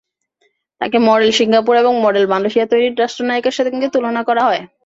[0.81, 4.61] তাঁকে model Singapore এবং model Malaysia তৈরির রাষ্ট্রনায়কের সঙ্গে তুলনা করা হয়।